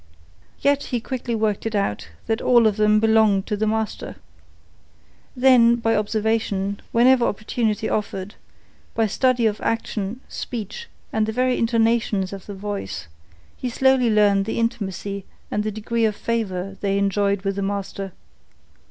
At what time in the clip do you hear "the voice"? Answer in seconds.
12.47-13.09